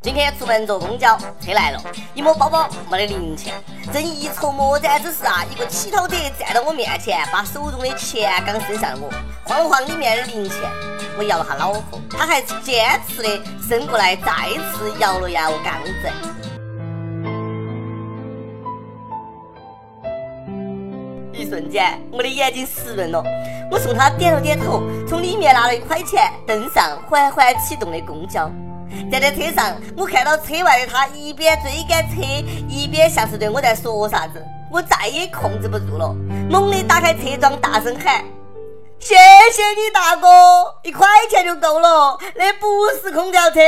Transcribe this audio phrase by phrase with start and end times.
[0.00, 1.82] 今天出门坐公交车来了，
[2.14, 3.52] 一摸包包没得零钱，
[3.92, 9.10] 正一筹莫展之时啊，一个乞讨者站到我面前，把手中的钱刚伸向我，
[9.44, 10.56] 晃了晃里面的零钱，
[11.18, 14.32] 我摇了下脑壳，他还坚持的伸过来，再
[14.72, 16.12] 次摇了摇杠子。
[21.32, 23.20] 一瞬间，我的眼睛湿润了，
[23.68, 28.48] 我冲他点了点头，从里面拿了一块钱，登上缓缓启动的公交。
[29.10, 32.22] 站在车上，我看到车外的他一边追赶车，
[32.68, 34.44] 一边像是对我在说啥子。
[34.70, 36.14] 我再也控制不住了，
[36.50, 38.22] 猛地打开车窗，大声喊
[39.00, 40.28] ：“谢谢你大哥，
[40.82, 42.66] 一块钱就够了，那不
[43.02, 43.60] 是空调车。”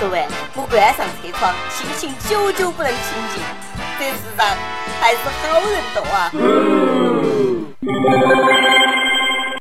[0.00, 3.00] 说完，我关上车窗，心情久久不能平
[3.34, 3.42] 静。
[3.98, 4.46] 这世上
[4.98, 6.32] 还是好人多啊！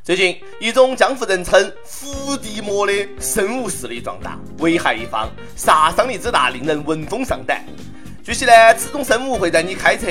[0.10, 7.64] 最近，一种江湖人称伏地魔的生物势力壮大，危害一方，杀伤力之大令人闻风丧胆。
[8.24, 10.08] 据悉呢，此种生物会在你开车、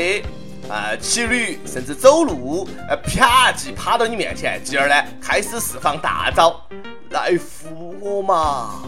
[0.68, 6.62] 啊骑驴甚至走路，呃啪即趴到你面前，继而呢开始释放大招，
[7.10, 8.84] 来扶我嘛，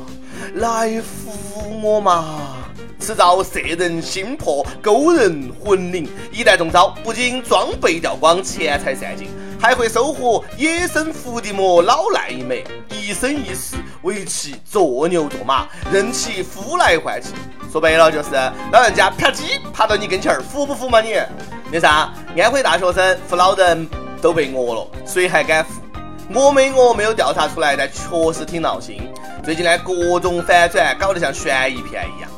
[0.55, 2.55] 来扶我嘛。
[3.01, 6.09] 此招摄人心魄，勾人魂灵。
[6.31, 9.27] 一旦中招，不仅装备掉光，钱财散尽，
[9.61, 17.29] 还会收获野生伏地魔老赖一枚，一生一世为其做牛做马，任其呼来唤去。
[17.71, 18.31] 说白了就是
[18.73, 21.15] 老人家啪叽爬到你跟前儿，服不服嘛你？
[21.71, 23.87] 那啥，安徽大学生扶老人
[24.23, 25.71] 都被讹了，谁还敢扶？
[26.33, 29.13] 我没讹没有调查出来，但确实挺闹心。
[29.45, 32.31] 最近呢，各种反转，搞得像悬疑片一样。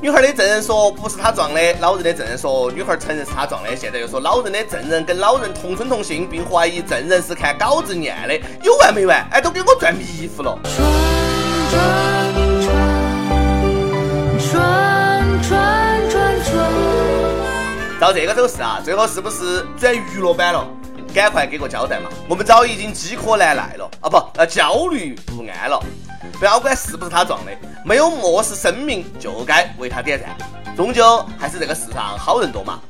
[0.00, 9.26] 女孩的证人说不是她撞的，老人的证人说女孩承认是她撞的，现在又说老人的证人跟老人同村同姓，并怀疑证人是看稿子念的，有完没完？
[9.30, 10.58] 哎，都给我转迷糊了。
[14.52, 16.54] 转转转转
[18.00, 20.66] 照这个走势啊，最后是不是转娱乐版了？
[21.14, 22.10] 赶快给个交代嘛！
[22.28, 25.80] 我们早已经饥渴难耐了啊，不，呃，焦虑不安了。
[26.38, 27.52] 不要管是不是他撞的，
[27.84, 30.36] 没有漠视生命就该为他点赞。
[30.76, 32.80] 终究还是这个世上好人多嘛。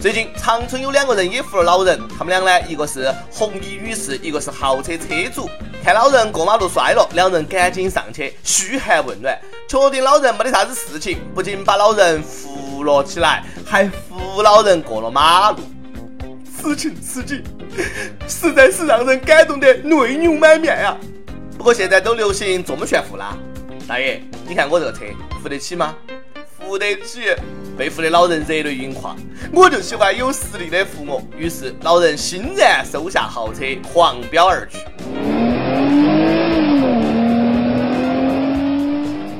[0.00, 5.48] 最近长春有两个人也扶了老人，他们俩呢，一个是红衣女士，一个是豪车车主。
[5.84, 9.36] 看老人过马路摔了，两人赶紧上去嘘寒问暖，
[9.68, 15.58] 确定老人没得啥子事情，不仅把老人扶了起来，还扶老人过了马路。
[16.56, 17.42] 此情此景，
[18.28, 20.96] 实在是让人感动得泪流满面呀。
[21.62, 23.36] 不过现在都流行这么炫富啦，
[23.86, 25.04] 大爷，你看我这个车
[25.40, 25.94] 付得起吗？
[26.58, 27.36] 付得起。
[27.78, 29.16] 被扶的老人热泪盈眶，
[29.52, 31.22] 我就喜欢有实力的扶我。
[31.38, 33.60] 于是老人欣然收下豪车，
[33.92, 34.78] 狂飙而去。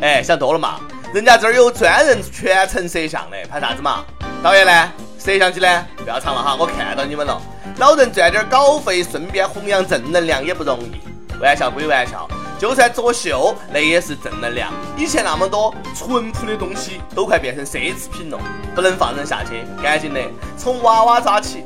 [0.00, 0.78] 哎，想多了嘛，
[1.12, 4.04] 人家这儿有专人全程摄像的，拍啥子嘛？
[4.44, 4.92] 导演呢？
[5.18, 5.86] 摄像机呢？
[5.96, 7.42] 不要藏了哈，我看到你们了。
[7.78, 11.11] 老人赚点稿费，顺便弘扬正能量也不容易。
[11.42, 14.72] 玩笑归玩笑，就算作秀，那也是正能量。
[14.96, 18.38] 以前那么多淳朴的东西，都快变成奢侈品了，
[18.76, 20.20] 不能放任下去，赶紧的
[20.56, 21.64] 从娃娃抓起。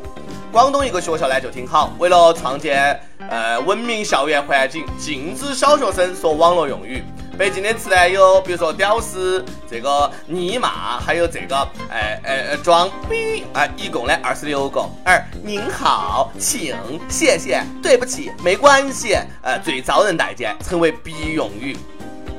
[0.50, 2.98] 广东一个学校呢就挺好，为了创建
[3.28, 7.04] 呃文明校园环境，禁止小学生说网络用语。
[7.38, 11.56] 北京的词呢有，比如说屌丝，这个尼玛，还有这个，
[11.90, 14.82] 哎哎哎装逼，哎，一共呢二十六个。
[15.04, 16.74] 而您好，请，
[17.10, 21.76] 谢谢，对不起，没关系，呃，最招人待见，成为必用语，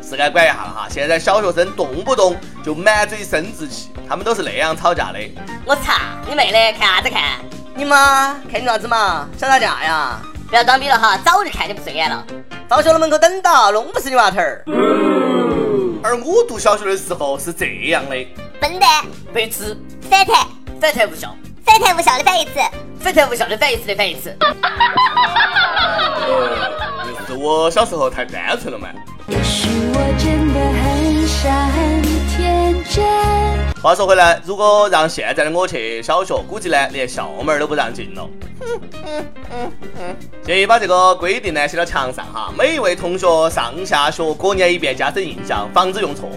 [0.02, 0.88] 是该管一下了哈。
[0.90, 5.19] 现在小学生动不动就满嘴生殖器，他们都是那样吵架的。
[5.63, 5.94] 我操
[6.28, 7.22] 你妹的，看啥子看？
[7.75, 9.30] 你妈看你啥子嘛？
[9.38, 10.19] 想打架呀？
[10.50, 12.25] 不要装逼了哈，早就看你不顺眼了。
[12.69, 14.61] 放学了门口等到，弄不死你娃头儿。
[16.03, 18.16] 而我读小学的时候是这样的：
[18.59, 19.78] 笨蛋、白痴、
[20.09, 20.45] 反弹、
[20.79, 21.33] 反弹无效、
[21.66, 22.51] 反弹无效的反义词、
[23.00, 24.35] 反弹无效的反义词的反义词。
[27.25, 28.88] 是我小时候太单纯了嘛。
[29.27, 30.47] 也许我真
[33.88, 38.30] 话说回来，如果让现在的我去小学，估计呢连校门都不让进了。
[40.44, 46.28] 建议把这个规定呢写到墙上哈，每一位同学上下学过念一遍，加深印象，防止用错。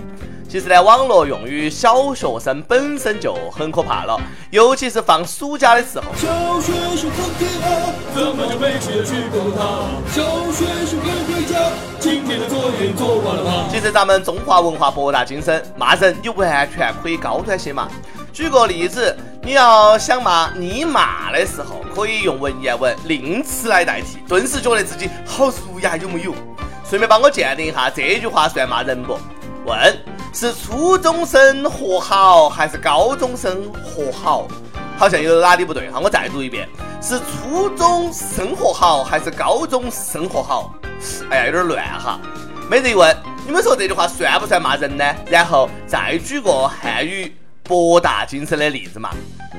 [0.50, 4.20] 其实呢，网络用于小学生本身就很可怕了，
[4.50, 6.06] 尤其是放暑假的时候。
[6.16, 9.86] 小学生很可爱，怎么就没去去过它？
[10.12, 11.56] 小学生该回家，
[12.00, 13.68] 今天的作业做完了吗？
[13.70, 17.88] 其实咱们中华文化博大精深，骂人你完全可以高端些嘛。
[18.32, 26.34] 举个例子，你要想骂你骂的时候，可以用文言文令词来代替，顿时觉得自己好儒雅，有木有？
[26.84, 29.16] 顺便帮我鉴定一下，这句话算骂人不？
[29.64, 29.96] 问。
[30.32, 34.46] 是初中生活好还是高中生活好？
[34.96, 36.68] 好像有哪里不对哈，我再读一遍：
[37.02, 40.72] 是初中生活好还是高中生活好？
[41.30, 42.20] 哎呀，有点乱哈。
[42.70, 45.04] 每日一问，你们说这句话算不算骂人呢？
[45.26, 47.34] 然后再举个汉语
[47.64, 49.10] 博大精深的例子嘛。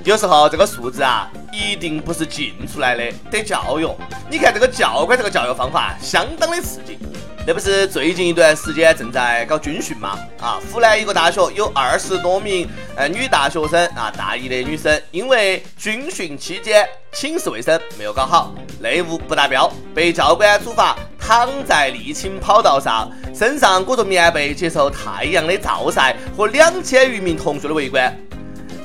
[0.06, 3.88] 有时候这个数字啊，一定不是进出来的，得教育。
[4.30, 6.98] 你看这个教官这个教育方法，相当的刺激。
[7.46, 10.18] 那不是最近一段时间正在搞军训嘛？
[10.40, 28.16] 啊，湖南一个大学有二十多名呃女大学生啊，大一的女生，因为军训期间寝室卫生没有搞好，内务不达标，被教官处罚躺在沥青跑道上，身上裹着棉被，接受太阳的照晒和两千余名同学的围观。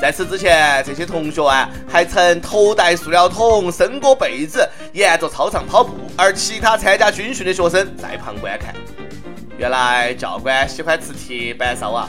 [0.01, 8.75] 在此之前，这些同学啊，还曾头戴塑料桶、伸过被子，沿着操场跑步，而其他参加军训的学生在旁观看。
[9.57, 12.09] 原来教官喜欢吃铁板烧啊！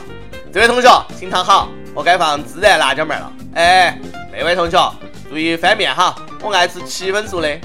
[0.52, 3.32] 这位同学，请躺好，我该放孜然辣椒面了。
[3.54, 3.98] 哎，
[4.30, 4.94] 那位同学，
[5.30, 7.58] 注意翻面哈，我爱吃七分熟的。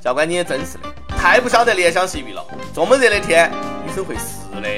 [0.00, 2.44] 教官，你也真是的，太不晓得怜香惜玉了。
[2.72, 3.50] 这么热的天，
[3.84, 4.22] 女生会湿
[4.62, 4.68] 的，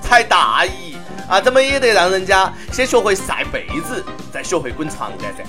[0.00, 0.85] 才大一。
[1.28, 5.42] 啊，怎么也得让人家先学会晒被子，再学会滚床单噻。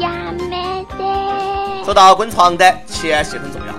[0.00, 1.84] 呀没得。
[1.84, 3.72] 说到滚床单，前戏很重要，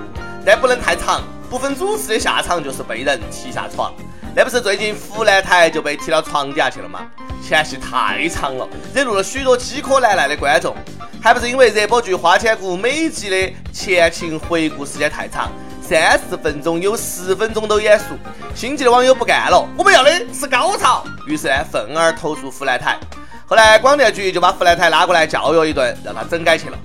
[0.46, 3.94] 但不能太长，不分主次的下场就是被人踢下床。
[4.34, 7.02] 那不是最近湖南台就被踢到床底下去了吗？
[7.46, 10.74] 前戏太长了，惹怒了许多饥渴难耐的观众，
[11.22, 15.52] 还不是因为热播剧《花千骨》每集的前情回顾时间太长。
[15.86, 18.16] 三十分钟有十分钟都眼熟，
[18.56, 22.98] 心急的网友不干了，我们要的是高潮，于是呢，愤而投诉湖南台。
[23.46, 26.78] 后来广电局就把湖南台拉过来教育一顿，让他整改去了，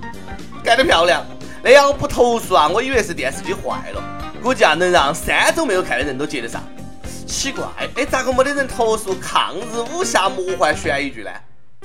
[0.61, 1.25] 干得漂亮。
[1.63, 4.03] 那要不投诉啊，我以为是电视机坏了，
[4.43, 6.61] 估计啊能让三周没有看的人都接得上。
[7.25, 7.63] 奇怪，
[7.95, 11.31] 哎，咋个没得人投诉抗日武侠魔幻悬疑剧呢？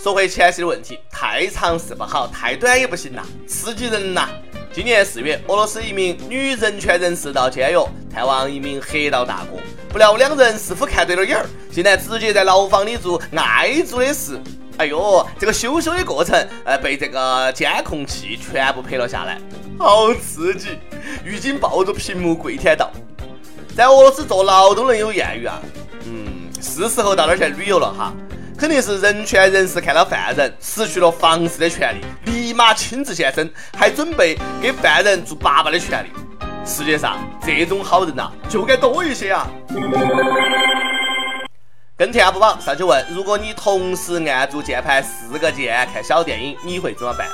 [0.02, 4.28] 说回前期的问题，太长是不好，太短也不行呐，刺激人呐。
[4.72, 7.76] 今年四月，俄罗斯一名女人权人士到监狱
[8.12, 9.58] 探望一名黑道大哥，
[9.88, 14.38] 不料两人似乎看对了眼儿，竟然直接在牢房里做爱做的事。
[14.78, 19.40] 哎呦，这个羞羞的过程，呃，被这个监控器全部拍了下来，
[19.78, 20.70] 好刺激！
[21.24, 22.90] 狱警抱着屏幕跪舔道
[23.76, 25.62] ：“在俄罗斯坐牢都能有艳遇啊！”
[26.04, 28.12] 嗯，是时候到那儿去旅游了哈。
[28.56, 36.08] 肯定是人权人士看到犯人失去了房事的权利，立马亲自现身，还准备给犯人做爸爸的权利。
[36.64, 39.48] 世界上这种好人呐，就该多一些啊！
[41.96, 47.26] 跟帖 UP 榜上去问：如果你同时按住键盘四个键看小电影，你会怎么办？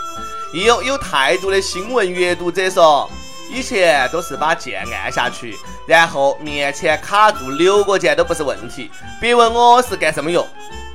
[0.55, 3.08] 亦有有态度的新闻阅读者说：
[3.50, 5.55] 以前都是把键按下去，
[5.87, 8.90] 然后面前卡住六个键都不是问题。
[9.20, 10.46] 别问我是干什么用。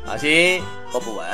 [0.06, 0.62] 放心，
[0.92, 1.26] 我不问。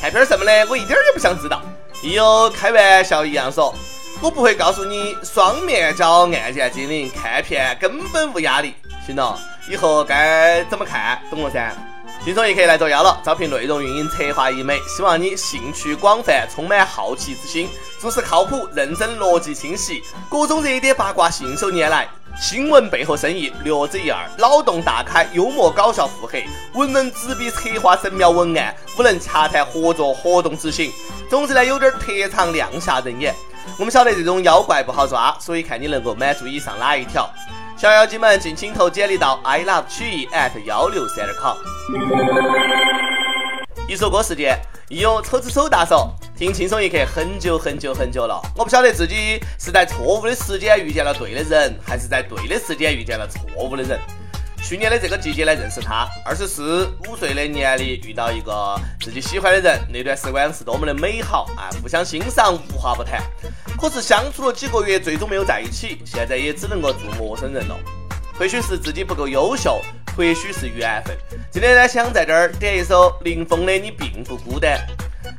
[0.00, 1.60] 看片什么的，我一点儿也不想知道。
[2.02, 3.74] 亦有开玩笑一样说，
[4.22, 8.74] 我不会告诉你双面胶按键精灵，看片根本无压力。
[9.06, 11.72] 行了，以后该怎么看，懂了噻。
[12.26, 17.68] 轻松一刻来作妖了，招聘内容运营策划一枚，希望你兴趣广泛，充满好奇之心，
[18.00, 22.08] 做事靠谱、认真、逻辑清晰，各种热点八卦信手拈来。
[22.36, 26.44] 新闻背后深意略知一二，脑洞大开，幽默搞笑，腹黑，
[26.74, 30.92] 文能执笔策划神妙文案，武能洽谈合作活动执行。
[31.30, 33.32] 总之呢，有点特长，亮瞎人眼。
[33.78, 37.30] 我们晓得这种妖怪不好抓，所以看你能够满足以上哪一条。
[37.76, 41.58] 小妖精们，敬请投简历到 i love 曲艺 at 幺六三点 com。
[43.86, 44.58] 一首歌时间。
[44.88, 53.98] 有抽子手大手，听轻松一刻很久很久很久了，我不晓得自己是在错误的时间遇见了对的人，还是在对的时间遇见了错误的人。
[54.62, 61.68] 去年的这个季节呢认识他，二十四五岁的年龄遇到一个自己喜欢的人，那段时光是多么的美好啊！
[61.82, 63.20] 互相欣赏，无话不谈。
[63.78, 67.76] 可是相处了几个月，最终没有在一起，现在也只能够做陌生人了。
[68.38, 69.80] 或许是自己不够优秀，
[70.16, 71.16] 或许是缘分。
[71.50, 74.78] 今天呢，想在这儿点一首林峰的《你并不孤单》，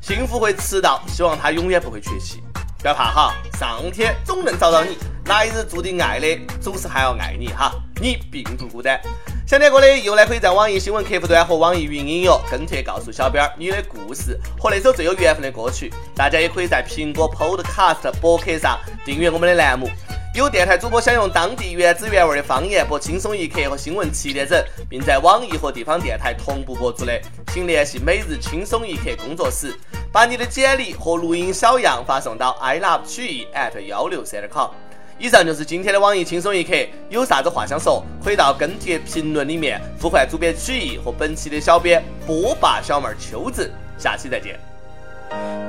[0.08, 2.41] 幸福会迟到，希望他永远不会缺席。
[2.79, 4.98] 不要怕哈，上天总能找到你。
[5.25, 7.72] 来日注定爱的，总是还要爱你哈。
[8.00, 9.00] 你并不孤单。
[9.47, 15.89] 想点歌的，又来可以在网易新闻客户端和网易云音乐跟帖告诉小编你的故事和那首最有缘分的歌曲。
[16.13, 19.89] 大家也可以在苹果 Podcast 博客上订阅我们的栏目。
[20.35, 27.17] 有电台主播想用当地原汁原味的方言播《轻松一刻》和新闻七点整，并在网易和地方电台同步播出的，
[27.53, 29.73] 请联系每日轻松一刻工作室，
[30.11, 34.71] 把你的简历和录音小样发送到 i love 曲艺 at 幺六三点 com。
[35.19, 36.74] 以上就是今天的网易轻松一刻，
[37.09, 44.59] 有啥子话想说，可以到跟帖评论里面呼唤主编曲艺和本期的小编波霸小妹秋子，下期再见。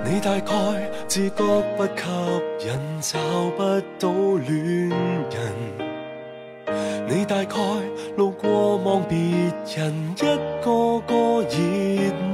[0.05, 0.53] 你大概
[1.07, 3.19] 自觉不吸引，找
[3.57, 3.63] 不
[3.99, 4.11] 到
[4.47, 5.89] 恋人。
[7.09, 7.57] 你大概
[8.19, 11.59] 路过望别人一个个热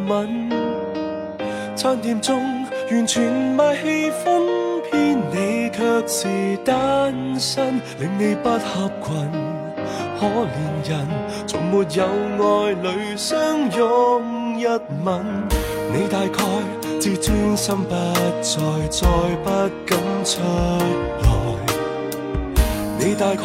[0.08, 0.50] 吻，
[1.76, 2.42] 餐店中
[2.90, 4.43] 完全卖气氛，
[4.94, 6.28] 偏你却是
[6.64, 9.14] 单身，令你不合群。
[10.20, 11.06] 可怜人
[11.46, 12.04] 从没有
[12.38, 13.36] 爱侣相
[13.76, 14.66] 拥一
[15.04, 15.24] 吻，
[15.92, 16.44] 你大概。
[17.00, 17.90] 自尊心不
[18.40, 19.06] 再，再
[19.42, 19.50] 不
[19.84, 21.26] 敢出来。
[22.98, 23.44] 你大概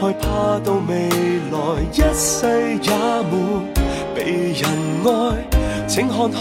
[0.00, 1.08] 害怕到未
[1.50, 1.58] 来
[1.92, 2.46] 一世
[2.82, 2.92] 也
[3.30, 3.34] 没
[4.14, 4.62] 被人
[5.04, 5.08] 爱。
[5.88, 6.38] 请看开，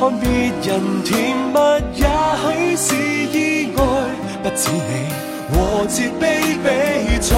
[0.00, 1.58] 看别人甜蜜，
[1.94, 2.06] 也
[2.38, 2.94] 许是
[3.36, 3.82] 意外，
[4.42, 5.29] 不止你。
[5.52, 7.36] 和自卑比赛，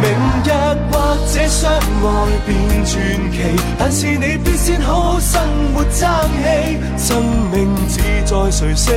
[0.00, 0.04] 明
[0.44, 0.50] 日
[0.90, 2.06] 或者相爱
[2.46, 2.94] 变传
[3.32, 3.34] 奇，
[3.78, 5.40] 但是你必先好生
[5.74, 6.08] 活争
[6.42, 6.78] 气。
[6.96, 8.92] 生命只在谁死，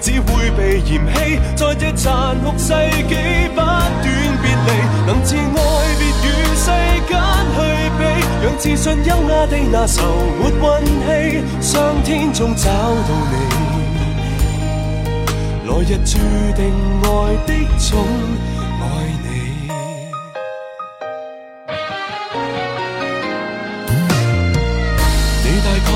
[0.00, 2.72] 只会被嫌弃，在这残酷世
[3.08, 3.14] 纪
[3.54, 3.90] 不断
[4.42, 4.68] 别离，
[5.06, 5.38] 能自爱
[5.98, 6.66] 别与世
[7.08, 7.10] 间
[7.54, 7.58] 去
[7.98, 8.00] 比，
[8.42, 10.02] 让自信优雅的那愁
[10.40, 13.77] 没运气，上天中找到你。
[15.78, 16.18] 来日注
[16.56, 17.06] 定爱
[17.46, 18.04] 的宠
[18.80, 18.84] 爱
[19.22, 19.26] 你，
[25.44, 25.88] 你大概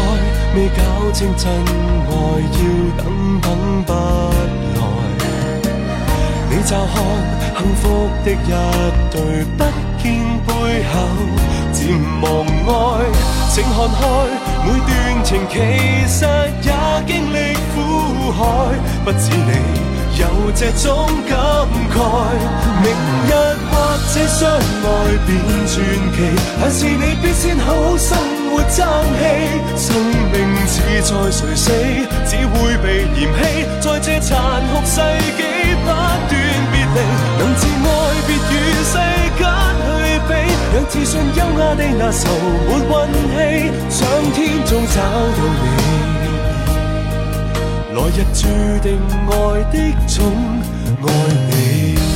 [0.55, 2.57] 未搞清真爱要
[2.97, 3.05] 等
[3.41, 3.47] 等
[3.83, 4.81] 不来，
[6.49, 6.95] 你乍看
[7.57, 7.83] 幸福
[8.25, 8.35] 的一
[9.11, 9.19] 对，
[9.57, 9.61] 不
[10.01, 10.05] 见
[10.47, 10.51] 背
[10.93, 10.95] 后
[11.73, 11.83] 渐
[12.21, 12.25] 忘
[12.69, 12.71] 爱，
[13.51, 14.01] 请看开。
[14.65, 15.55] 每段情其
[16.07, 16.25] 实
[16.63, 16.71] 也
[17.05, 17.37] 经历
[17.75, 17.75] 苦
[18.33, 18.39] 海，
[19.05, 19.53] 不止你
[20.19, 20.25] 有
[20.55, 21.37] 这种感
[21.93, 21.97] 慨。
[22.83, 22.87] 明
[23.29, 23.31] 日
[23.71, 23.73] 或
[24.13, 24.87] 者相爱
[25.27, 25.31] 变
[25.67, 25.75] 传
[26.13, 26.17] 奇，
[26.61, 28.09] 但是你必先好好生
[28.51, 28.79] 活争
[29.19, 29.23] 气。
[29.77, 29.87] 生
[30.33, 30.35] 命
[30.67, 31.67] 似在谁死，
[32.27, 33.41] 只会被嫌弃。
[33.81, 34.31] 在这残
[34.69, 34.97] 酷世
[35.37, 35.41] 纪
[35.75, 35.91] 不断
[36.29, 36.33] 别
[36.73, 36.97] 离，
[37.39, 37.89] 能自爱
[38.27, 38.37] 别与
[38.83, 38.95] 世
[39.39, 39.41] 间
[39.79, 39.91] 去
[40.29, 40.31] 比。
[40.75, 42.21] 让自信优雅的那愁
[42.67, 43.37] 没运气，
[43.91, 44.01] 上
[44.33, 45.65] 天中找到你，
[47.95, 48.49] 来日注
[48.83, 50.25] 定爱的宠
[51.03, 51.09] 爱
[51.51, 52.12] 你。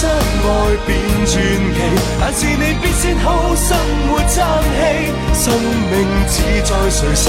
[0.00, 0.48] 相爱
[0.86, 0.88] 变
[1.26, 1.78] 传奇。
[2.18, 3.76] 但是你必先好生
[4.08, 4.40] 活争
[4.78, 5.52] 气，生
[5.90, 5.94] 命
[6.26, 7.28] 只在谁死，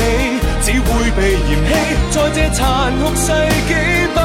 [0.64, 0.88] 只会
[1.18, 1.70] 被嫌弃。
[2.12, 2.60] 在这残
[2.96, 3.28] 酷世
[3.68, 3.72] 纪
[4.14, 4.24] 不断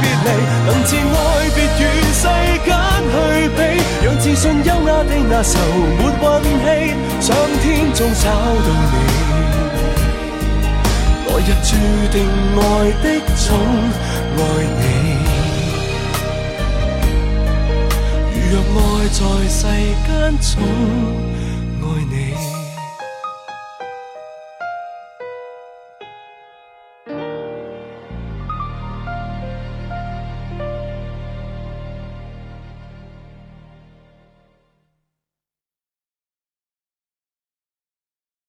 [0.00, 0.28] 别离，
[0.66, 1.16] 能自爱
[1.54, 1.80] 别与
[2.12, 2.26] 世
[2.66, 2.68] 间
[3.12, 3.14] 去
[3.54, 3.58] 比，
[4.04, 5.54] 让自信优雅的那愁
[5.96, 6.26] 没运
[6.64, 6.66] 气，
[7.20, 7.28] 上
[7.62, 8.24] 天中找
[8.66, 8.94] 到你，
[11.28, 11.70] 来日注
[12.10, 12.14] 定
[12.56, 12.60] 爱
[13.00, 13.46] 的宠
[14.36, 14.40] 爱
[14.80, 14.89] 你。
[19.12, 19.66] 在世
[20.06, 21.39] 间中。